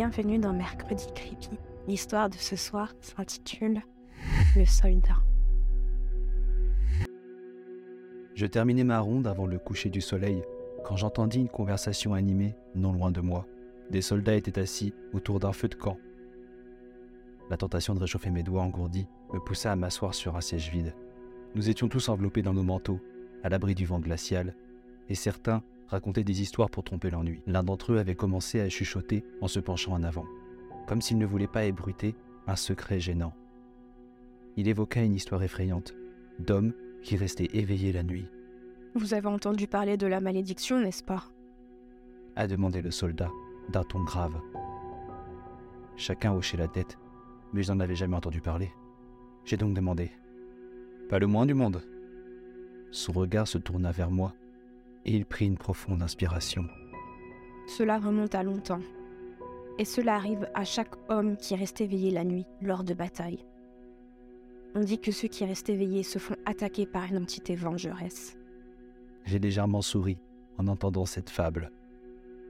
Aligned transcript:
Bienvenue 0.00 0.38
dans 0.38 0.54
Mercredi 0.54 1.04
Creepy. 1.14 1.50
L'histoire 1.86 2.30
de 2.30 2.36
ce 2.36 2.56
soir 2.56 2.94
s'intitule 3.02 3.82
Le 4.56 4.64
soldat. 4.64 5.18
Je 8.34 8.46
terminais 8.46 8.82
ma 8.82 9.00
ronde 9.00 9.26
avant 9.26 9.44
le 9.44 9.58
coucher 9.58 9.90
du 9.90 10.00
soleil 10.00 10.40
quand 10.86 10.96
j'entendis 10.96 11.40
une 11.40 11.50
conversation 11.50 12.14
animée 12.14 12.54
non 12.74 12.94
loin 12.94 13.10
de 13.10 13.20
moi. 13.20 13.46
Des 13.90 14.00
soldats 14.00 14.36
étaient 14.36 14.58
assis 14.58 14.94
autour 15.12 15.38
d'un 15.38 15.52
feu 15.52 15.68
de 15.68 15.74
camp. 15.74 15.98
La 17.50 17.58
tentation 17.58 17.94
de 17.94 18.00
réchauffer 18.00 18.30
mes 18.30 18.42
doigts 18.42 18.62
engourdis 18.62 19.06
me 19.34 19.38
poussa 19.38 19.70
à 19.70 19.76
m'asseoir 19.76 20.14
sur 20.14 20.34
un 20.34 20.40
siège 20.40 20.70
vide. 20.70 20.94
Nous 21.54 21.68
étions 21.68 21.90
tous 21.90 22.08
enveloppés 22.08 22.40
dans 22.40 22.54
nos 22.54 22.62
manteaux, 22.62 23.00
à 23.42 23.50
l'abri 23.50 23.74
du 23.74 23.84
vent 23.84 24.00
glacial, 24.00 24.56
et 25.10 25.14
certains 25.14 25.62
racontaient 25.90 26.24
des 26.24 26.40
histoires 26.40 26.70
pour 26.70 26.84
tromper 26.84 27.10
l'ennui. 27.10 27.42
L'un 27.46 27.62
d'entre 27.62 27.92
eux 27.92 27.98
avait 27.98 28.14
commencé 28.14 28.60
à 28.60 28.68
chuchoter 28.68 29.24
en 29.40 29.48
se 29.48 29.58
penchant 29.60 29.92
en 29.92 30.02
avant, 30.02 30.26
comme 30.86 31.00
s'il 31.02 31.18
ne 31.18 31.26
voulait 31.26 31.46
pas 31.48 31.64
ébruiter 31.64 32.14
un 32.46 32.56
secret 32.56 33.00
gênant. 33.00 33.34
Il 34.56 34.68
évoqua 34.68 35.02
une 35.02 35.14
histoire 35.14 35.42
effrayante 35.42 35.94
d'hommes 36.38 36.72
qui 37.02 37.16
restaient 37.16 37.50
éveillés 37.52 37.92
la 37.92 38.02
nuit, 38.02 38.26
Vous 38.94 39.14
avez 39.14 39.28
entendu 39.28 39.66
parler 39.66 39.96
de 39.96 40.06
la 40.06 40.20
malédiction, 40.20 40.80
n'est-ce 40.80 41.02
pas? 41.04 41.24
a 42.36 42.46
demandé 42.46 42.80
le 42.82 42.90
soldat 42.90 43.30
d'un 43.68 43.84
ton 43.84 44.02
grave. 44.02 44.40
Chacun 45.96 46.32
hochait 46.32 46.56
la 46.56 46.68
tête, 46.68 46.98
mais 47.52 47.62
je 47.62 47.72
n'en 47.72 47.80
avais 47.80 47.94
jamais 47.96 48.16
entendu 48.16 48.40
parler. 48.40 48.70
J'ai 49.44 49.56
donc 49.56 49.74
demandé. 49.74 50.10
Pas 51.08 51.18
le 51.18 51.26
moins 51.26 51.46
du 51.46 51.54
monde. 51.54 51.82
Son 52.92 53.12
regard 53.12 53.46
se 53.48 53.58
tourna 53.58 53.92
vers 53.92 54.10
moi 54.10 54.32
et 55.04 55.14
il 55.14 55.24
prit 55.26 55.46
une 55.46 55.58
profonde 55.58 56.02
inspiration. 56.02 56.64
Cela 57.66 57.98
remonte 57.98 58.34
à 58.34 58.42
longtemps. 58.42 58.80
Et 59.78 59.84
cela 59.84 60.14
arrive 60.14 60.48
à 60.54 60.64
chaque 60.64 60.94
homme 61.08 61.36
qui 61.36 61.54
reste 61.54 61.80
éveillé 61.80 62.10
la 62.10 62.24
nuit 62.24 62.44
lors 62.60 62.84
de 62.84 62.94
batailles. 62.94 63.44
On 64.74 64.80
dit 64.80 64.98
que 64.98 65.10
ceux 65.10 65.28
qui 65.28 65.44
restent 65.44 65.70
éveillés 65.70 66.02
se 66.02 66.18
font 66.18 66.36
attaquer 66.46 66.86
par 66.86 67.04
une 67.04 67.18
entité 67.18 67.54
vengeresse. 67.54 68.36
J'ai 69.24 69.38
légèrement 69.38 69.82
souri 69.82 70.18
en 70.58 70.66
entendant 70.66 71.06
cette 71.06 71.30
fable. 71.30 71.70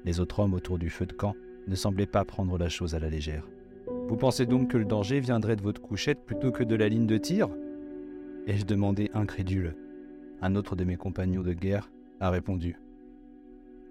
Les 0.05 0.21
autres 0.21 0.41
hommes 0.41 0.55
autour 0.55 0.79
du 0.79 0.91
feu 0.91 1.07
de 1.07 1.13
camp 1.13 1.35
ne 1.67 1.75
semblaient 1.75 2.07
pas 2.07 2.25
prendre 2.25 2.59
la 2.59 2.69
chose 2.69 2.95
à 2.95 2.99
la 2.99 3.11
légère. 3.11 3.47
Vous 4.09 4.17
pensez 4.17 4.47
donc 4.47 4.71
que 4.71 4.79
le 4.79 4.85
danger 4.85 5.21
viendrait 5.21 5.57
de 5.57 5.63
votre 5.63 5.81
couchette 5.81 6.25
plutôt 6.25 6.51
que 6.51 6.65
de 6.65 6.75
la 6.75 6.89
ligne 6.89 7.07
de 7.07 7.17
tir? 7.17 7.49
Ai-je 8.47 8.65
demandé 8.65 9.11
incrédule. 9.15 9.77
Un 10.43 10.57
autre 10.57 10.75
de 10.75 10.85
mes 10.85 10.97
compagnons 10.97 11.43
de 11.43 11.53
guerre 11.53 11.91
a 12.21 12.31
répondu. 12.31 12.77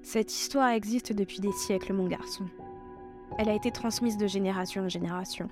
Cette 0.01 0.31
histoire 0.31 0.69
existe 0.69 1.13
depuis 1.13 1.39
des 1.39 1.51
siècles, 1.51 1.93
mon 1.93 2.07
garçon. 2.07 2.45
Elle 3.37 3.49
a 3.49 3.53
été 3.53 3.71
transmise 3.71 4.17
de 4.17 4.27
génération 4.27 4.83
en 4.83 4.89
génération. 4.89 5.49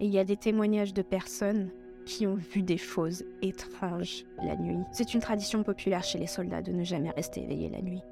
Et 0.00 0.06
il 0.06 0.12
y 0.12 0.18
a 0.18 0.24
des 0.24 0.36
témoignages 0.36 0.94
de 0.94 1.02
personnes 1.02 1.70
qui 2.06 2.26
ont 2.26 2.34
vu 2.34 2.62
des 2.62 2.78
choses 2.78 3.24
étranges 3.42 4.24
la 4.42 4.56
nuit. 4.56 4.78
C'est 4.90 5.14
une 5.14 5.20
tradition 5.20 5.62
populaire 5.62 6.02
chez 6.02 6.18
les 6.18 6.26
soldats 6.26 6.62
de 6.62 6.72
ne 6.72 6.82
jamais 6.82 7.10
rester 7.10 7.42
éveillés 7.42 7.68
la 7.68 7.82
nuit. 7.82 8.02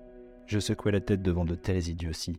Je 0.47 0.59
secouai 0.59 0.93
la 0.93 1.01
tête 1.01 1.23
devant 1.23 1.45
de 1.45 1.55
telles 1.55 1.89
idioties. 1.89 2.39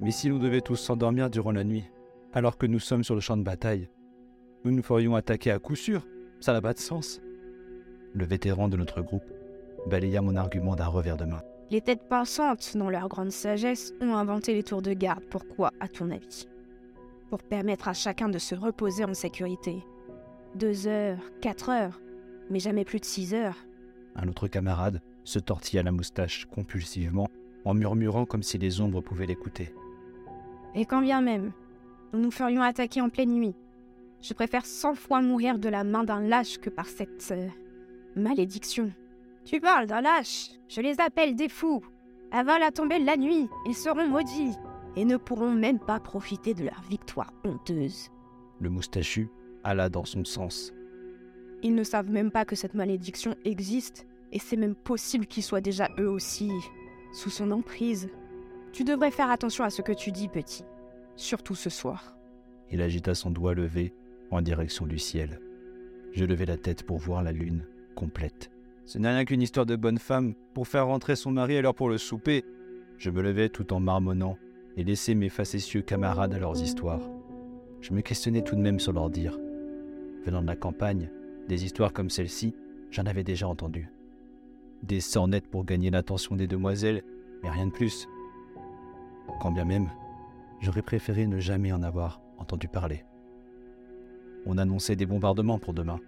Mais 0.00 0.10
si 0.10 0.28
l'on 0.28 0.38
devait 0.38 0.60
tous 0.60 0.76
s'endormir 0.76 1.30
durant 1.30 1.52
la 1.52 1.64
nuit, 1.64 1.84
alors 2.32 2.58
que 2.58 2.66
nous 2.66 2.78
sommes 2.78 3.04
sur 3.04 3.14
le 3.14 3.20
champ 3.20 3.36
de 3.36 3.42
bataille, 3.42 3.88
nous 4.64 4.70
nous 4.70 4.82
ferions 4.82 5.16
attaquer 5.16 5.50
à 5.50 5.58
coup 5.58 5.76
sûr. 5.76 6.06
Ça 6.40 6.52
n'a 6.52 6.60
pas 6.60 6.74
de 6.74 6.78
sens. 6.78 7.20
Le 8.12 8.26
vétéran 8.26 8.68
de 8.68 8.76
notre 8.76 9.00
groupe 9.00 9.35
balaya 9.86 10.22
mon 10.22 10.36
argument 10.36 10.76
d'un 10.76 10.86
revers 10.86 11.16
de 11.16 11.24
main. 11.24 11.42
Les 11.70 11.80
têtes 11.80 12.08
pensantes, 12.08 12.76
dans 12.76 12.90
leur 12.90 13.08
grande 13.08 13.32
sagesse, 13.32 13.92
ont 14.00 14.14
inventé 14.14 14.54
les 14.54 14.62
tours 14.62 14.82
de 14.82 14.92
garde. 14.92 15.24
Pourquoi, 15.30 15.72
à 15.80 15.88
ton 15.88 16.10
avis? 16.10 16.46
Pour 17.28 17.42
permettre 17.42 17.88
à 17.88 17.92
chacun 17.92 18.28
de 18.28 18.38
se 18.38 18.54
reposer 18.54 19.04
en 19.04 19.14
sécurité. 19.14 19.84
Deux 20.54 20.86
heures, 20.86 21.18
quatre 21.40 21.70
heures, 21.70 22.00
mais 22.50 22.60
jamais 22.60 22.84
plus 22.84 23.00
de 23.00 23.04
six 23.04 23.34
heures. 23.34 23.56
Un 24.14 24.28
autre 24.28 24.46
camarade 24.46 25.02
se 25.24 25.38
tortilla 25.40 25.82
la 25.82 25.90
moustache 25.90 26.46
compulsivement 26.46 27.28
en 27.64 27.74
murmurant 27.74 28.26
comme 28.26 28.44
si 28.44 28.58
les 28.58 28.80
ombres 28.80 29.00
pouvaient 29.00 29.26
l'écouter. 29.26 29.74
Et 30.74 30.84
quand 30.84 31.00
bien 31.00 31.20
même, 31.20 31.52
nous 32.12 32.20
nous 32.20 32.30
ferions 32.30 32.62
attaquer 32.62 33.00
en 33.00 33.08
pleine 33.08 33.32
nuit. 33.32 33.56
Je 34.22 34.34
préfère 34.34 34.64
cent 34.64 34.94
fois 34.94 35.20
mourir 35.20 35.58
de 35.58 35.68
la 35.68 35.82
main 35.82 36.04
d'un 36.04 36.20
lâche 36.20 36.58
que 36.58 36.70
par 36.70 36.86
cette 36.86 37.28
euh, 37.32 37.48
malédiction. 38.14 38.92
Tu 39.46 39.60
parles 39.60 39.86
d'un 39.86 40.00
lâche 40.00 40.50
Je 40.68 40.80
les 40.80 41.00
appelle 41.00 41.36
des 41.36 41.48
fous. 41.48 41.80
Avant 42.32 42.58
la 42.58 42.72
tombée 42.72 42.98
de 42.98 43.06
la 43.06 43.16
nuit, 43.16 43.48
ils 43.64 43.76
seront 43.76 44.08
maudits 44.08 44.56
et 44.96 45.04
ne 45.04 45.16
pourront 45.16 45.52
même 45.52 45.78
pas 45.78 46.00
profiter 46.00 46.52
de 46.52 46.64
leur 46.64 46.82
victoire 46.90 47.32
honteuse. 47.44 48.10
Le 48.58 48.70
moustachu 48.70 49.28
alla 49.62 49.88
dans 49.88 50.04
son 50.04 50.24
sens. 50.24 50.72
Ils 51.62 51.76
ne 51.76 51.84
savent 51.84 52.10
même 52.10 52.32
pas 52.32 52.44
que 52.44 52.56
cette 52.56 52.74
malédiction 52.74 53.36
existe 53.44 54.08
et 54.32 54.40
c'est 54.40 54.56
même 54.56 54.74
possible 54.74 55.26
qu'ils 55.26 55.44
soient 55.44 55.60
déjà 55.60 55.88
eux 56.00 56.10
aussi 56.10 56.50
sous 57.12 57.30
son 57.30 57.52
emprise. 57.52 58.08
Tu 58.72 58.82
devrais 58.82 59.12
faire 59.12 59.30
attention 59.30 59.62
à 59.62 59.70
ce 59.70 59.80
que 59.80 59.92
tu 59.92 60.10
dis, 60.10 60.26
petit. 60.28 60.64
Surtout 61.14 61.54
ce 61.54 61.70
soir. 61.70 62.16
Il 62.72 62.82
agita 62.82 63.14
son 63.14 63.30
doigt 63.30 63.54
levé 63.54 63.94
en 64.32 64.42
direction 64.42 64.86
du 64.86 64.98
ciel. 64.98 65.40
Je 66.12 66.24
levai 66.24 66.46
la 66.46 66.56
tête 66.56 66.82
pour 66.82 66.98
voir 66.98 67.22
la 67.22 67.30
lune 67.30 67.64
complète. 67.94 68.50
Ce 68.86 68.98
n'est 68.98 69.08
rien 69.08 69.24
qu'une 69.24 69.42
histoire 69.42 69.66
de 69.66 69.74
bonne 69.74 69.98
femme 69.98 70.34
pour 70.54 70.68
faire 70.68 70.86
rentrer 70.86 71.16
son 71.16 71.32
mari 71.32 71.56
à 71.56 71.62
l'heure 71.62 71.74
pour 71.74 71.88
le 71.88 71.98
souper. 71.98 72.44
Je 72.98 73.10
me 73.10 73.20
levai 73.20 73.50
tout 73.50 73.72
en 73.72 73.80
marmonnant 73.80 74.38
et 74.76 74.84
laissai 74.84 75.16
mes 75.16 75.28
facétieux 75.28 75.82
camarades 75.82 76.32
à 76.32 76.38
leurs 76.38 76.62
histoires. 76.62 77.00
Je 77.80 77.92
me 77.92 78.00
questionnais 78.00 78.42
tout 78.42 78.54
de 78.54 78.60
même 78.60 78.78
sur 78.78 78.92
leur 78.92 79.10
dire. 79.10 79.38
Venant 80.24 80.40
de 80.40 80.46
la 80.46 80.54
campagne, 80.54 81.10
des 81.48 81.64
histoires 81.64 81.92
comme 81.92 82.10
celle-ci, 82.10 82.54
j'en 82.92 83.06
avais 83.06 83.24
déjà 83.24 83.48
entendu. 83.48 83.90
Des 84.84 85.00
sornettes 85.00 85.50
pour 85.50 85.64
gagner 85.64 85.90
l'attention 85.90 86.36
des 86.36 86.46
demoiselles, 86.46 87.02
mais 87.42 87.50
rien 87.50 87.66
de 87.66 87.72
plus. 87.72 88.06
Quand 89.40 89.50
bien 89.50 89.64
même, 89.64 89.90
j'aurais 90.60 90.82
préféré 90.82 91.26
ne 91.26 91.40
jamais 91.40 91.72
en 91.72 91.82
avoir 91.82 92.20
entendu 92.38 92.68
parler. 92.68 93.04
On 94.46 94.58
annonçait 94.58 94.94
des 94.94 95.06
bombardements 95.06 95.58
pour 95.58 95.74
demain. 95.74 95.98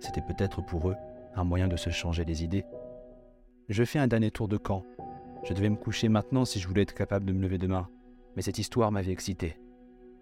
C'était 0.00 0.22
peut-être 0.22 0.64
pour 0.64 0.88
eux 0.88 0.96
un 1.36 1.44
moyen 1.44 1.68
de 1.68 1.76
se 1.76 1.90
changer 1.90 2.24
les 2.24 2.42
idées. 2.42 2.64
Je 3.68 3.84
fais 3.84 3.98
un 3.98 4.08
dernier 4.08 4.30
tour 4.30 4.48
de 4.48 4.56
camp. 4.56 4.84
Je 5.44 5.52
devais 5.52 5.68
me 5.68 5.76
coucher 5.76 6.08
maintenant 6.08 6.44
si 6.44 6.58
je 6.58 6.66
voulais 6.66 6.82
être 6.82 6.94
capable 6.94 7.26
de 7.26 7.32
me 7.32 7.42
lever 7.42 7.58
demain, 7.58 7.88
mais 8.34 8.42
cette 8.42 8.58
histoire 8.58 8.90
m'avait 8.90 9.12
excité. 9.12 9.58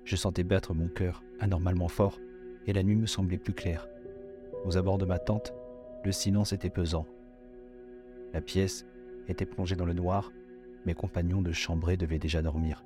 Je 0.04 0.16
sentais 0.16 0.44
battre 0.44 0.74
mon 0.74 0.88
cœur 0.88 1.22
anormalement 1.40 1.88
fort 1.88 2.18
et 2.66 2.72
la 2.72 2.82
nuit 2.82 2.96
me 2.96 3.06
semblait 3.06 3.38
plus 3.38 3.54
claire. 3.54 3.88
Aux 4.64 4.76
abords 4.76 4.98
de 4.98 5.06
ma 5.06 5.18
tente, 5.18 5.54
le 6.04 6.12
silence 6.12 6.52
était 6.52 6.70
pesant. 6.70 7.06
La 8.32 8.40
pièce 8.40 8.84
était 9.28 9.46
plongée 9.46 9.76
dans 9.76 9.86
le 9.86 9.94
noir, 9.94 10.32
mes 10.84 10.94
compagnons 10.94 11.40
de 11.40 11.52
chambrée 11.52 11.96
devaient 11.96 12.18
déjà 12.18 12.42
dormir. 12.42 12.84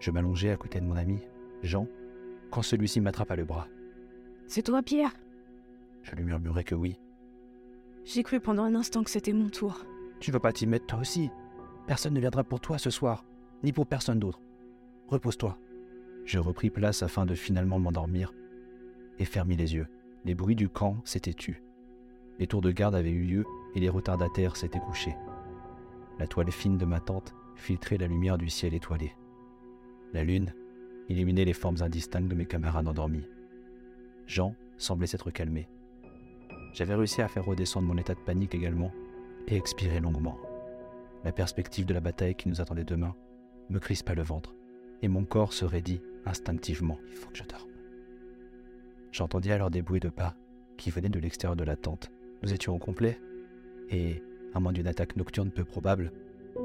Je 0.00 0.10
m'allongeai 0.10 0.50
à 0.50 0.56
côté 0.56 0.80
de 0.80 0.86
mon 0.86 0.96
ami, 0.96 1.20
Jean, 1.62 1.86
quand 2.50 2.62
celui-ci 2.62 3.00
m'attrapa 3.00 3.36
le 3.36 3.44
bras. 3.44 3.68
C'est 4.46 4.62
toi, 4.62 4.82
Pierre? 4.82 5.12
Je 6.02 6.14
lui 6.14 6.24
murmurai 6.24 6.64
que 6.64 6.74
oui. 6.74 6.98
J'ai 8.04 8.22
cru 8.22 8.40
pendant 8.40 8.64
un 8.64 8.74
instant 8.74 9.04
que 9.04 9.10
c'était 9.10 9.32
mon 9.32 9.48
tour. 9.48 9.84
Tu 10.20 10.30
vas 10.32 10.40
pas 10.40 10.52
t'y 10.52 10.66
mettre 10.66 10.86
toi 10.86 11.00
aussi. 11.00 11.30
Personne 11.86 12.14
ne 12.14 12.20
viendra 12.20 12.44
pour 12.44 12.60
toi 12.60 12.78
ce 12.78 12.90
soir, 12.90 13.24
ni 13.62 13.72
pour 13.72 13.86
personne 13.86 14.18
d'autre. 14.18 14.40
Repose-toi. 15.08 15.58
Je 16.24 16.38
repris 16.38 16.70
place 16.70 17.02
afin 17.02 17.26
de 17.26 17.34
finalement 17.34 17.78
m'endormir 17.78 18.32
et 19.18 19.24
fermis 19.24 19.56
les 19.56 19.74
yeux. 19.74 19.86
Les 20.24 20.34
bruits 20.34 20.56
du 20.56 20.68
camp 20.68 21.00
s'étaient 21.04 21.32
tus. 21.32 21.62
Les 22.38 22.46
tours 22.46 22.62
de 22.62 22.70
garde 22.70 22.94
avaient 22.94 23.10
eu 23.10 23.24
lieu 23.24 23.44
et 23.74 23.80
les 23.80 23.88
retardataires 23.88 24.56
s'étaient 24.56 24.80
couchés. 24.80 25.16
La 26.18 26.26
toile 26.26 26.50
fine 26.50 26.78
de 26.78 26.84
ma 26.84 27.00
tente 27.00 27.34
filtrait 27.56 27.98
la 27.98 28.06
lumière 28.06 28.38
du 28.38 28.48
ciel 28.48 28.74
étoilé. 28.74 29.12
La 30.12 30.24
lune 30.24 30.54
illuminait 31.08 31.44
les 31.44 31.52
formes 31.52 31.82
indistinctes 31.82 32.28
de 32.28 32.34
mes 32.34 32.46
camarades 32.46 32.88
endormis. 32.88 33.28
Jean 34.26 34.54
semblait 34.76 35.06
s'être 35.06 35.30
calmé. 35.30 35.68
J'avais 36.72 36.94
réussi 36.94 37.20
à 37.20 37.28
faire 37.28 37.44
redescendre 37.44 37.86
mon 37.86 37.98
état 37.98 38.14
de 38.14 38.20
panique 38.20 38.54
également 38.54 38.92
et 39.46 39.56
expirer 39.56 40.00
longuement. 40.00 40.38
La 41.24 41.32
perspective 41.32 41.86
de 41.86 41.94
la 41.94 42.00
bataille 42.00 42.34
qui 42.34 42.48
nous 42.48 42.60
attendait 42.60 42.84
demain 42.84 43.14
me 43.68 43.78
crispa 43.78 44.14
le 44.14 44.22
ventre 44.22 44.54
et 45.02 45.08
mon 45.08 45.24
corps 45.24 45.52
se 45.52 45.64
raidit 45.64 46.00
instinctivement. 46.24 46.98
Il 47.08 47.16
faut 47.16 47.30
que 47.30 47.38
je 47.38 47.44
dorme. 47.44 47.70
J'entendis 49.10 49.52
alors 49.52 49.70
des 49.70 49.82
bruits 49.82 50.00
de 50.00 50.08
pas 50.08 50.34
qui 50.78 50.90
venaient 50.90 51.08
de 51.08 51.20
l'extérieur 51.20 51.56
de 51.56 51.64
la 51.64 51.76
tente. 51.76 52.10
Nous 52.42 52.52
étions 52.52 52.74
au 52.74 52.78
complet 52.78 53.20
et, 53.90 54.22
à 54.54 54.60
moins 54.60 54.72
d'une 54.72 54.86
attaque 54.86 55.16
nocturne 55.16 55.50
peu 55.50 55.64
probable, 55.64 56.12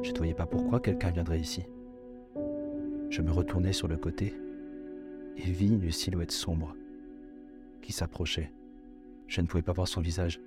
je 0.01 0.11
ne 0.11 0.17
voyais 0.17 0.33
pas 0.33 0.45
pourquoi 0.45 0.79
quelqu'un 0.79 1.11
viendrait 1.11 1.39
ici. 1.39 1.63
Je 3.09 3.21
me 3.21 3.31
retournai 3.31 3.73
sur 3.73 3.87
le 3.87 3.97
côté 3.97 4.33
et 5.37 5.51
vis 5.51 5.67
une 5.67 5.91
silhouette 5.91 6.31
sombre 6.31 6.75
qui 7.81 7.91
s'approchait. 7.91 8.51
Je 9.27 9.41
ne 9.41 9.47
pouvais 9.47 9.63
pas 9.63 9.73
voir 9.73 9.87
son 9.87 10.01
visage, 10.01 10.39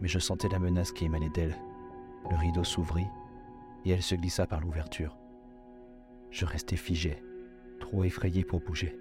mais 0.00 0.08
je 0.08 0.18
sentais 0.18 0.48
la 0.48 0.58
menace 0.58 0.92
qui 0.92 1.04
émanait 1.04 1.30
d'elle. 1.30 1.56
Le 2.30 2.36
rideau 2.36 2.64
s'ouvrit 2.64 3.06
et 3.84 3.90
elle 3.90 4.02
se 4.02 4.16
glissa 4.16 4.46
par 4.46 4.60
l'ouverture. 4.60 5.16
Je 6.30 6.44
restais 6.44 6.76
figé, 6.76 7.22
trop 7.78 8.04
effrayé 8.04 8.44
pour 8.44 8.60
bouger. 8.60 8.98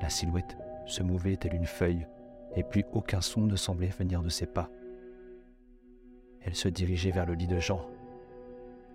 La 0.00 0.08
silhouette 0.08 0.56
se 0.86 1.02
mouvait 1.02 1.36
telle 1.36 1.54
une 1.54 1.66
feuille, 1.66 2.06
et 2.56 2.62
plus 2.62 2.84
aucun 2.92 3.20
son 3.20 3.42
ne 3.42 3.56
semblait 3.56 3.88
venir 3.88 4.22
de 4.22 4.30
ses 4.30 4.46
pas. 4.46 4.70
Elle 6.40 6.54
se 6.54 6.68
dirigeait 6.68 7.10
vers 7.10 7.26
le 7.26 7.34
lit 7.34 7.46
de 7.46 7.58
Jean. 7.58 7.86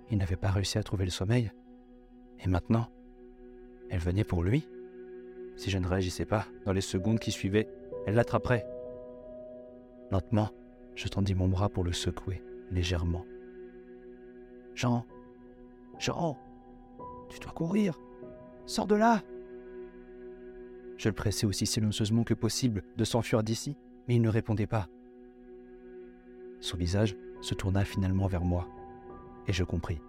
Il 0.09 0.17
n'avait 0.17 0.35
pas 0.35 0.49
réussi 0.49 0.79
à 0.79 0.83
trouver 0.83 1.05
le 1.05 1.11
sommeil. 1.11 1.51
Et 2.43 2.49
maintenant, 2.49 2.87
elle 3.89 3.99
venait 3.99 4.23
pour 4.23 4.43
lui? 4.43 4.67
Si 5.55 5.69
je 5.69 5.77
ne 5.77 5.87
réagissais 5.87 6.25
pas, 6.25 6.47
dans 6.65 6.73
les 6.73 6.81
secondes 6.81 7.19
qui 7.19 7.31
suivaient, 7.31 7.69
elle 8.07 8.15
l'attraperait. 8.15 8.65
Lentement, 10.11 10.49
je 10.95 11.07
tendis 11.07 11.35
mon 11.35 11.47
bras 11.47 11.69
pour 11.69 11.83
le 11.83 11.93
secouer, 11.93 12.43
légèrement. 12.71 13.25
Jean 14.75 15.05
Jean 15.99 16.37
Tu 17.29 17.39
dois 17.39 17.51
courir 17.51 17.99
Sors 18.65 18.87
de 18.87 18.95
là 18.95 19.21
Je 20.97 21.09
le 21.09 21.15
pressais 21.15 21.45
aussi 21.45 21.65
silencieusement 21.65 22.23
que 22.23 22.33
possible 22.33 22.83
de 22.97 23.03
s'enfuir 23.03 23.43
d'ici, 23.43 23.77
mais 24.07 24.15
il 24.15 24.21
ne 24.21 24.29
répondait 24.29 24.67
pas. 24.67 24.87
Son 26.59 26.77
visage 26.77 27.17
se 27.41 27.53
tourna 27.53 27.83
finalement 27.83 28.27
vers 28.27 28.45
moi, 28.45 28.67
et 29.47 29.53
je 29.53 29.63
compris. 29.63 29.99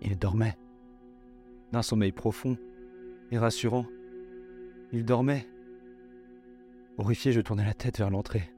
Il 0.00 0.16
dormait. 0.16 0.56
D'un 1.72 1.82
sommeil 1.82 2.12
profond 2.12 2.56
et 3.30 3.38
rassurant. 3.38 3.84
Il 4.92 5.04
dormait. 5.04 5.46
Horrifié, 6.96 7.32
je 7.32 7.40
tournai 7.40 7.64
la 7.64 7.74
tête 7.74 7.98
vers 7.98 8.10
l'entrée. 8.10 8.50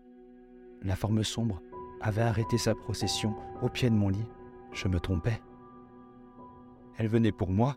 La 0.82 0.96
forme 0.96 1.22
sombre 1.24 1.60
avait 2.00 2.22
arrêté 2.22 2.56
sa 2.56 2.74
procession 2.74 3.34
au 3.60 3.68
pied 3.68 3.90
de 3.90 3.94
mon 3.94 4.08
lit. 4.08 4.26
Je 4.72 4.88
me 4.88 4.98
trompais. 4.98 5.40
Elle 6.96 7.08
venait 7.08 7.32
pour 7.32 7.50
moi, 7.50 7.76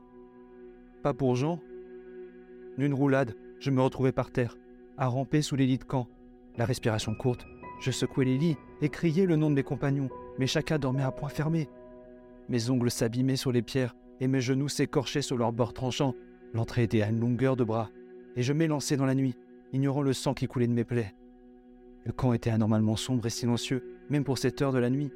pas 1.01 1.13
pour 1.13 1.35
Jean. 1.35 1.59
D'une 2.77 2.93
roulade, 2.93 3.35
je 3.59 3.71
me 3.71 3.81
retrouvais 3.81 4.11
par 4.11 4.31
terre, 4.31 4.57
à 4.97 5.07
ramper 5.07 5.41
sous 5.41 5.55
les 5.55 5.65
lits 5.65 5.77
de 5.77 5.83
camp, 5.83 6.07
la 6.57 6.65
respiration 6.65 7.13
courte. 7.15 7.45
Je 7.81 7.91
secouais 7.91 8.25
les 8.25 8.37
lits 8.37 8.57
et 8.81 8.89
criais 8.89 9.25
le 9.25 9.35
nom 9.35 9.49
de 9.49 9.55
mes 9.55 9.63
compagnons, 9.63 10.09
mais 10.39 10.47
chacun 10.47 10.79
dormait 10.79 11.03
à 11.03 11.11
point 11.11 11.29
fermé. 11.29 11.69
Mes 12.47 12.69
ongles 12.69 12.91
s'abîmaient 12.91 13.35
sur 13.35 13.51
les 13.51 13.61
pierres 13.61 13.95
et 14.19 14.27
mes 14.27 14.41
genoux 14.41 14.69
s'écorchaient 14.69 15.21
sur 15.21 15.37
leurs 15.37 15.51
bords 15.51 15.73
tranchants. 15.73 16.15
L'entrée 16.53 16.83
était 16.83 17.01
à 17.01 17.09
une 17.09 17.19
longueur 17.19 17.55
de 17.55 17.63
bras, 17.63 17.89
et 18.35 18.43
je 18.43 18.53
m'élançais 18.53 18.95
dans 18.95 19.05
la 19.05 19.15
nuit, 19.15 19.35
ignorant 19.73 20.01
le 20.01 20.13
sang 20.13 20.33
qui 20.33 20.47
coulait 20.47 20.67
de 20.67 20.73
mes 20.73 20.85
plaies. 20.85 21.13
Le 22.05 22.11
camp 22.11 22.33
était 22.33 22.49
anormalement 22.49 22.95
sombre 22.95 23.25
et 23.25 23.29
silencieux, 23.29 23.83
même 24.09 24.23
pour 24.23 24.37
cette 24.37 24.61
heure 24.61 24.73
de 24.73 24.79
la 24.79 24.89
nuit. 24.89 25.11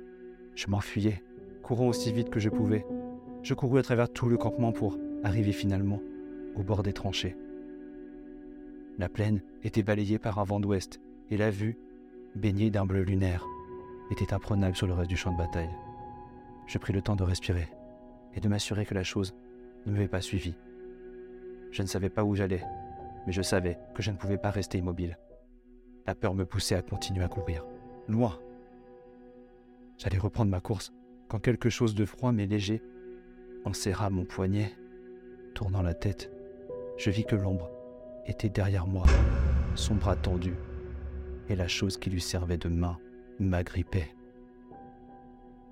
Je 0.56 0.68
m'enfuyais, 0.68 1.22
courant 1.62 1.88
aussi 1.88 2.12
vite 2.14 2.30
que 2.30 2.40
je 2.40 2.50
pouvais. 2.50 2.86
Je 3.44 3.54
courus 3.54 3.80
à 3.80 3.84
travers 3.84 4.12
tout 4.12 4.30
le 4.30 4.38
campement 4.38 4.72
pour 4.72 4.98
arriver 5.24 5.52
finalement 5.52 6.02
au 6.56 6.64
bord 6.64 6.84
des 6.84 6.94
tranchées. 6.94 7.36
La 8.98 9.10
plaine 9.10 9.42
était 9.64 9.84
balayée 9.84 10.18
par 10.18 10.40
un 10.40 10.44
vent 10.44 10.60
d'ouest, 10.60 11.00
et 11.30 11.38
la 11.38 11.52
vue, 11.52 11.78
baignée 12.36 12.72
d'un 12.72 12.86
bleu 12.86 13.04
lunaire, 13.04 13.46
était 14.10 14.34
imprenable 14.34 14.76
sur 14.76 14.88
le 14.88 14.94
reste 14.94 15.10
du 15.10 15.18
champ 15.18 15.34
de 15.34 15.38
bataille. 15.38 15.70
Je 16.66 16.78
pris 16.78 16.94
le 16.94 17.02
temps 17.02 17.16
de 17.16 17.24
respirer 17.24 17.68
et 18.34 18.40
de 18.40 18.48
m'assurer 18.48 18.86
que 18.86 18.94
la 18.94 19.04
chose 19.04 19.36
ne 19.86 19.92
m'avait 19.92 20.08
pas 20.08 20.22
suivi. 20.22 20.56
Je 21.72 21.82
ne 21.82 21.88
savais 21.88 22.10
pas 22.10 22.24
où 22.24 22.34
j'allais, 22.34 22.64
mais 23.26 23.34
je 23.34 23.42
savais 23.42 23.78
que 23.94 24.02
je 24.02 24.12
ne 24.12 24.18
pouvais 24.18 24.38
pas 24.38 24.52
rester 24.52 24.78
immobile. 24.78 25.18
La 26.08 26.16
peur 26.16 26.34
me 26.34 26.46
poussait 26.46 26.76
à 26.76 26.82
continuer 26.82 27.26
à 27.26 27.28
courir, 27.28 27.66
loin. 28.08 28.40
J'allais 29.98 30.18
reprendre 30.18 30.50
ma 30.50 30.62
course 30.62 30.94
quand 31.28 31.40
quelque 31.40 31.70
chose 31.70 31.96
de 31.96 32.06
froid 32.06 32.32
mais 32.32 32.46
léger 32.46 32.82
enserra 33.66 34.10
mon 34.10 34.24
poignet. 34.24 34.72
Tournant 35.54 35.82
la 35.82 35.94
tête, 35.94 36.32
je 36.98 37.10
vis 37.10 37.26
que 37.26 37.36
l'ombre 37.36 37.70
était 38.26 38.48
derrière 38.48 38.88
moi, 38.88 39.06
son 39.76 39.96
bras 39.96 40.16
tendu, 40.16 40.54
et 41.50 41.56
la 41.56 41.68
chose 41.68 41.98
qui 41.98 42.10
lui 42.10 42.22
servait 42.22 42.58
de 42.58 42.70
main 42.70 42.98
m'agrippait. 43.40 44.16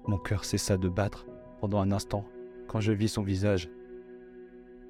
Mon 0.05 0.17
cœur 0.17 0.43
cessa 0.43 0.75
de 0.75 0.89
battre 0.89 1.27
pendant 1.61 1.79
un 1.79 1.91
instant 1.91 2.25
quand 2.67 2.81
je 2.81 2.91
vis 2.91 3.09
son 3.09 3.23
visage. 3.23 3.69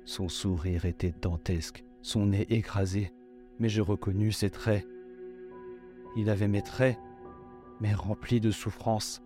Son 0.05 0.27
sourire 0.27 0.85
était 0.85 1.13
dantesque, 1.21 1.83
son 2.01 2.27
nez 2.27 2.47
écrasé, 2.49 3.11
mais 3.59 3.69
je 3.69 3.81
reconnus 3.81 4.37
ses 4.37 4.49
traits. 4.49 4.87
Il 6.15 6.29
avait 6.29 6.47
mes 6.47 6.61
traits, 6.61 6.97
mais 7.79 7.93
remplis 7.93 8.39
de 8.39 8.51
souffrance. 8.51 9.21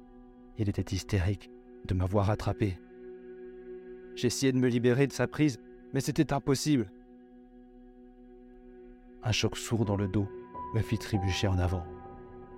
Il 0.57 0.69
était 0.69 0.95
hystérique 0.95 1.51
de 1.85 1.93
m'avoir 1.93 2.29
attrapé. 2.29 2.79
J'essayais 4.15 4.51
de 4.51 4.57
me 4.57 4.67
libérer 4.67 5.07
de 5.07 5.13
sa 5.13 5.27
prise, 5.27 5.59
mais 5.93 6.01
c'était 6.01 6.33
impossible. 6.33 6.91
Un 9.23 9.31
choc 9.31 9.57
sourd 9.57 9.85
dans 9.85 9.97
le 9.97 10.07
dos 10.07 10.27
me 10.73 10.81
fit 10.81 10.97
trébucher 10.97 11.47
en 11.47 11.57
avant, 11.57 11.85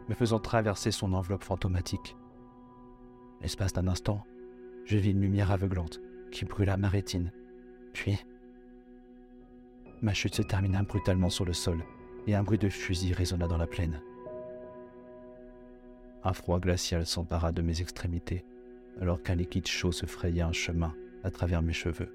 me 0.10 0.16
faisant 0.16 0.39
traverser 0.39 0.92
son 0.92 1.13
enveloppe 1.13 1.44
fantomatique. 1.44 2.16
L'espace 3.42 3.74
d'un 3.74 3.88
instant, 3.88 4.24
je 4.86 4.98
vis 4.98 5.12
une 5.12 5.22
lumière 5.22 5.51
aveuglante 5.51 6.00
qui 6.31 6.45
brûla 6.45 6.78
ma 6.78 6.89
rétine. 6.89 7.31
Puis, 7.94 8.18
ma 10.01 10.13
chute 10.13 10.36
se 10.36 10.42
termina 10.42 10.83
brutalement 10.83 11.30
sur 11.30 11.45
le 11.45 11.54
sol 11.54 11.83
et 12.28 12.36
un 12.36 12.44
bruit 12.44 12.57
de 12.57 12.69
fusil 12.69 13.13
résonna 13.13 13.48
dans 13.48 13.57
la 13.57 13.68
plaine. 13.68 14.01
Un 16.23 16.33
froid 16.33 16.59
glacial 16.59 17.06
s'empara 17.06 17.51
de 17.51 17.62
mes 17.62 17.81
extrémités 17.81 18.45
alors 19.00 19.23
qu'un 19.23 19.35
liquide 19.35 19.68
chaud 19.68 19.91
se 19.91 20.06
frayait 20.06 20.41
un 20.41 20.51
chemin 20.51 20.94
à 21.23 21.31
travers 21.31 21.62
mes 21.62 21.73
cheveux. 21.73 22.13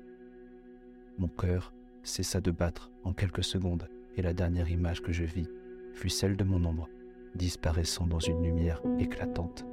Mon 1.18 1.28
cœur 1.28 1.72
cessa 2.02 2.40
de 2.40 2.50
battre 2.50 2.90
en 3.04 3.12
quelques 3.12 3.44
secondes 3.44 3.88
et 4.16 4.22
la 4.22 4.32
dernière 4.32 4.70
image 4.70 5.02
que 5.02 5.12
je 5.12 5.24
vis 5.24 5.48
fut 5.92 6.10
celle 6.10 6.36
de 6.36 6.44
mon 6.44 6.64
ombre 6.64 6.88
disparaissant 7.34 8.06
dans 8.06 8.20
une 8.20 8.42
lumière 8.42 8.80
éclatante. 8.98 9.66